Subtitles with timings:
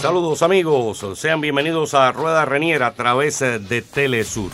[0.00, 4.50] Saludos amigos, sean bienvenidos a Rueda Reniera a través de Telesur,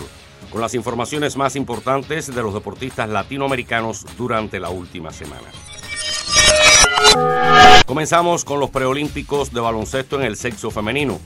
[0.51, 5.48] con las informaciones más importantes de los deportistas latinoamericanos durante la última semana.
[7.84, 11.18] Comenzamos con los preolímpicos de baloncesto en el sexo femenino,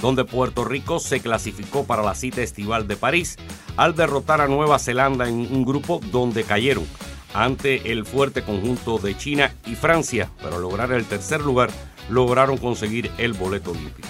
[0.00, 3.36] donde Puerto Rico se clasificó para la cita estival de París
[3.76, 6.86] al derrotar a Nueva Zelanda en un grupo donde cayeron
[7.34, 11.70] ante el fuerte conjunto de China y Francia para lograr el tercer lugar
[12.08, 14.08] lograron conseguir el boleto olímpico.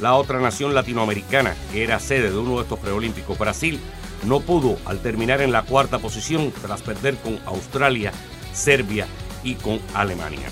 [0.00, 3.80] La otra nación latinoamericana, que era sede de uno de estos preolímpicos, Brasil,
[4.24, 8.12] no pudo al terminar en la cuarta posición tras perder con Australia,
[8.52, 9.06] Serbia
[9.42, 10.48] y con Alemania.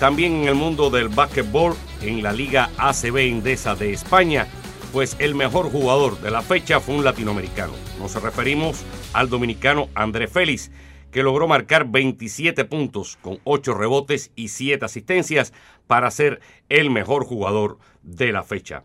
[0.00, 4.46] También en el mundo del básquetbol, en la Liga ACB Endesa de España,
[4.92, 7.72] pues el mejor jugador de la fecha fue un latinoamericano.
[7.98, 10.70] Nos referimos al dominicano André Félix,
[11.10, 15.52] que logró marcar 27 puntos con 8 rebotes y 7 asistencias
[15.86, 18.84] para ser el mejor jugador de la fecha.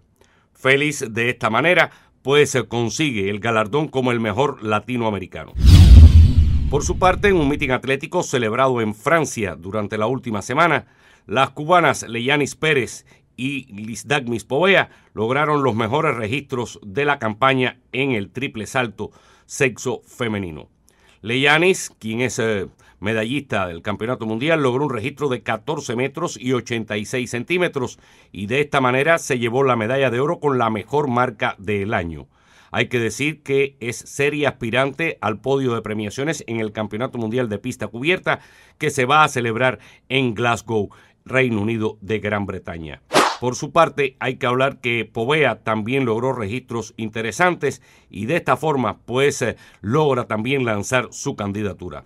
[0.53, 5.53] Félix de esta manera pues consigue el galardón como el mejor latinoamericano.
[6.69, 10.87] Por su parte, en un mitin atlético celebrado en Francia durante la última semana,
[11.28, 18.11] las cubanas Leyanis Pérez y Lisdagmis Povea lograron los mejores registros de la campaña en
[18.14, 19.11] el triple salto
[19.45, 20.70] sexo femenino.
[21.22, 22.67] Leyanis, quien es eh,
[23.00, 28.00] medallista del Campeonato Mundial, logró un registro de 14 metros y 86 centímetros
[28.31, 31.94] y de esta manera se llevó la medalla de oro con la mejor marca del
[31.94, 32.28] año.
[32.72, 37.50] Hay que decir que es seria aspirante al podio de premiaciones en el Campeonato Mundial
[37.50, 38.39] de Pista Cubierta
[38.78, 40.89] que se va a celebrar en Glasgow,
[41.28, 43.02] Reino Unido de Gran Bretaña.
[43.39, 48.58] Por su parte, hay que hablar que Povea también logró registros interesantes y de esta
[48.58, 52.05] forma, pues, eh, logra también lanzar su candidatura.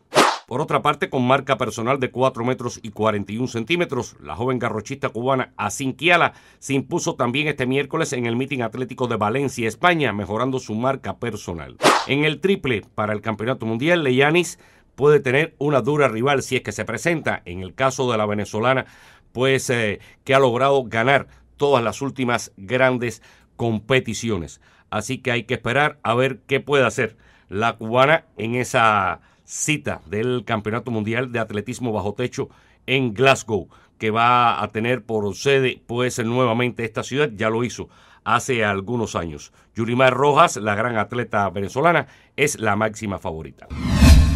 [0.52, 5.08] Por otra parte, con marca personal de 4 metros y 41 centímetros, la joven garrochista
[5.08, 10.60] cubana Asinquiala se impuso también este miércoles en el mítin atlético de Valencia, España, mejorando
[10.60, 11.78] su marca personal.
[12.06, 14.60] En el triple para el Campeonato Mundial, Leyanis
[15.01, 17.41] puede tener una dura rival si es que se presenta.
[17.45, 18.85] En el caso de la venezolana,
[19.31, 23.23] pues eh, que ha logrado ganar todas las últimas grandes
[23.56, 24.62] competiciones.
[24.91, 27.17] Así que hay que esperar a ver qué puede hacer
[27.50, 32.50] la cubana en esa cita del Campeonato Mundial de Atletismo Bajo Techo
[32.85, 37.89] en Glasgow, que va a tener por sede pues nuevamente esta ciudad, ya lo hizo
[38.23, 39.51] hace algunos años.
[39.73, 43.68] Yurimar Rojas, la gran atleta venezolana, es la máxima favorita.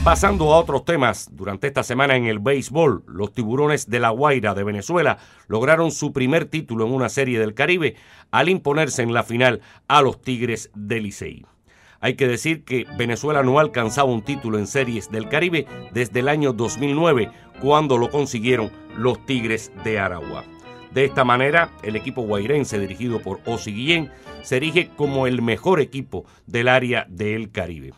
[0.05, 4.53] Pasando a otros temas, durante esta semana en el béisbol, los tiburones de La Guaira
[4.53, 5.17] de Venezuela
[5.47, 7.95] lograron su primer título en una serie del Caribe
[8.29, 11.47] al imponerse en la final a los Tigres del Licey.
[12.01, 16.29] Hay que decir que Venezuela no alcanzaba un título en series del Caribe desde el
[16.29, 20.43] año 2009, cuando lo consiguieron los Tigres de Aragua.
[20.91, 24.11] De esta manera, el equipo guairense dirigido por Osi Guillén
[24.43, 27.93] se erige como el mejor equipo del área del Caribe.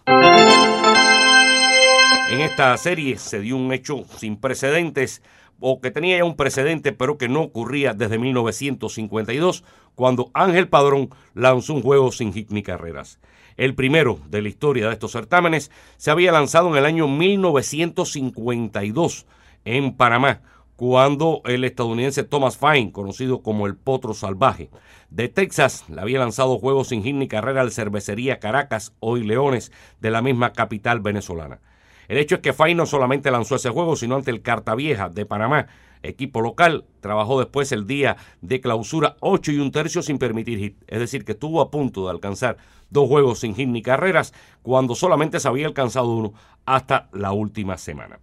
[2.37, 5.23] En esta serie se dio un hecho sin precedentes,
[5.59, 9.63] o que tenía ya un precedente, pero que no ocurría desde 1952,
[9.95, 13.17] cuando Ángel Padrón lanzó un juego sin hit ni carreras.
[13.55, 19.25] El primero de la historia de estos certámenes se había lanzado en el año 1952
[19.65, 20.43] en Panamá,
[20.75, 24.69] cuando el estadounidense Thomas Fine, conocido como el Potro Salvaje,
[25.09, 29.71] de Texas, le había lanzado juegos sin hit ni carrera al cervecería Caracas, hoy Leones,
[30.01, 31.61] de la misma capital venezolana.
[32.07, 35.09] El hecho es que Fay no solamente lanzó ese juego, sino ante el Carta Vieja
[35.09, 35.67] de Panamá,
[36.03, 36.85] equipo local.
[37.01, 40.77] Trabajó después el día de clausura 8 y un tercio sin permitir hit.
[40.87, 42.57] Es decir, que estuvo a punto de alcanzar
[42.89, 46.33] dos juegos sin hit ni carreras cuando solamente se había alcanzado uno
[46.65, 48.19] hasta la última semana.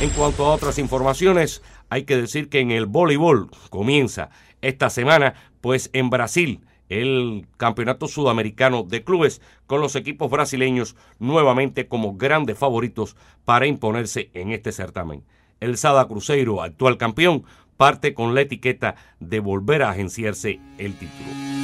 [0.00, 5.34] En cuanto a otras informaciones, hay que decir que en el voleibol comienza esta semana,
[5.60, 12.58] pues en Brasil el Campeonato Sudamericano de Clubes con los equipos brasileños nuevamente como grandes
[12.58, 15.24] favoritos para imponerse en este certamen.
[15.60, 17.44] El Sada Cruzeiro, actual campeón,
[17.76, 21.54] parte con la etiqueta de volver a agenciarse el título.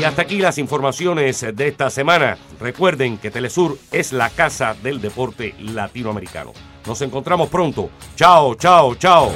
[0.00, 2.38] Y hasta aquí las informaciones de esta semana.
[2.58, 6.54] Recuerden que Telesur es la casa del deporte latinoamericano.
[6.86, 7.90] Nos encontramos pronto.
[8.16, 9.30] Chao, chao, chao.